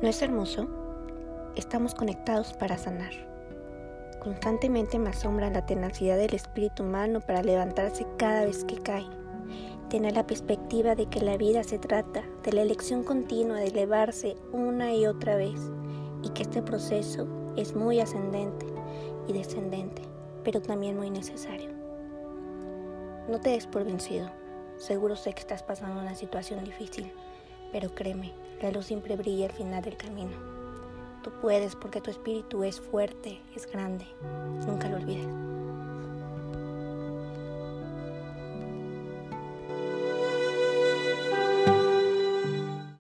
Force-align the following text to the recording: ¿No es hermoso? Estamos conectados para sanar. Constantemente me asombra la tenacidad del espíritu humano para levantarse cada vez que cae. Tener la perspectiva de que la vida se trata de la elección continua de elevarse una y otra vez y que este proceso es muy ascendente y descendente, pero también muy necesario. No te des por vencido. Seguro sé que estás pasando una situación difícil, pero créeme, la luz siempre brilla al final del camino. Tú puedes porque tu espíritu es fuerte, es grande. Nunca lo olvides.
¿No 0.00 0.06
es 0.06 0.22
hermoso? 0.22 0.68
Estamos 1.56 1.92
conectados 1.92 2.52
para 2.52 2.78
sanar. 2.78 3.10
Constantemente 4.20 4.96
me 4.96 5.10
asombra 5.10 5.50
la 5.50 5.66
tenacidad 5.66 6.16
del 6.16 6.34
espíritu 6.34 6.84
humano 6.84 7.20
para 7.20 7.42
levantarse 7.42 8.06
cada 8.16 8.44
vez 8.44 8.62
que 8.62 8.76
cae. 8.76 9.08
Tener 9.90 10.14
la 10.14 10.24
perspectiva 10.24 10.94
de 10.94 11.06
que 11.06 11.20
la 11.20 11.36
vida 11.36 11.64
se 11.64 11.80
trata 11.80 12.22
de 12.44 12.52
la 12.52 12.62
elección 12.62 13.02
continua 13.02 13.56
de 13.56 13.66
elevarse 13.66 14.36
una 14.52 14.94
y 14.94 15.04
otra 15.04 15.34
vez 15.34 15.58
y 16.22 16.28
que 16.28 16.42
este 16.42 16.62
proceso 16.62 17.26
es 17.56 17.74
muy 17.74 17.98
ascendente 17.98 18.66
y 19.26 19.32
descendente, 19.32 20.02
pero 20.44 20.62
también 20.62 20.96
muy 20.96 21.10
necesario. 21.10 21.70
No 23.28 23.40
te 23.40 23.50
des 23.50 23.66
por 23.66 23.82
vencido. 23.82 24.30
Seguro 24.76 25.16
sé 25.16 25.32
que 25.32 25.40
estás 25.40 25.64
pasando 25.64 26.00
una 26.00 26.14
situación 26.14 26.62
difícil, 26.62 27.12
pero 27.72 27.92
créeme, 27.92 28.32
la 28.62 28.70
luz 28.70 28.86
siempre 28.86 29.16
brilla 29.16 29.46
al 29.46 29.52
final 29.52 29.82
del 29.82 29.96
camino. 29.96 30.32
Tú 31.22 31.30
puedes 31.40 31.76
porque 31.76 32.00
tu 32.00 32.10
espíritu 32.10 32.64
es 32.64 32.80
fuerte, 32.80 33.40
es 33.54 33.66
grande. 33.70 34.06
Nunca 34.66 34.88
lo 34.88 34.96
olvides. 34.96 35.47